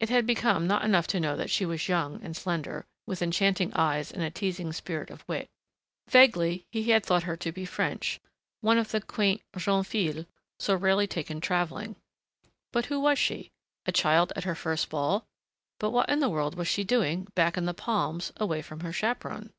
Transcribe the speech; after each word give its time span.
It 0.00 0.08
had 0.08 0.26
become 0.26 0.66
not 0.66 0.84
enough 0.84 1.06
to 1.06 1.20
know 1.20 1.36
that 1.36 1.50
she 1.50 1.64
was 1.64 1.88
young 1.88 2.18
and 2.20 2.36
slender, 2.36 2.84
with 3.06 3.22
enchanting 3.22 3.72
eyes 3.74 4.10
and 4.10 4.24
a 4.24 4.28
teasing 4.28 4.72
spirit 4.72 5.08
of 5.08 5.22
wit.... 5.28 5.48
Vaguely 6.08 6.66
he 6.72 6.90
had 6.90 7.06
thought 7.06 7.22
her 7.22 7.36
to 7.36 7.52
be 7.52 7.64
French, 7.64 8.18
one 8.60 8.76
of 8.76 8.90
the 8.90 9.00
quaint 9.00 9.40
jeunes 9.56 9.86
filles 9.86 10.24
so 10.58 10.74
rarely 10.74 11.06
taken 11.06 11.40
traveling. 11.40 11.94
But 12.72 12.86
who 12.86 12.98
was 12.98 13.20
she? 13.20 13.52
A 13.86 13.92
child 13.92 14.32
at 14.34 14.42
her 14.42 14.56
first 14.56 14.88
ball? 14.90 15.28
But 15.78 15.90
what 15.90 16.08
in 16.08 16.18
the 16.18 16.28
world 16.28 16.56
was 16.56 16.66
she 16.66 16.82
doing, 16.82 17.28
back 17.36 17.56
in 17.56 17.66
the 17.66 17.72
palms, 17.72 18.32
away 18.36 18.62
from 18.62 18.80
her 18.80 18.92
chaperon? 18.92 19.52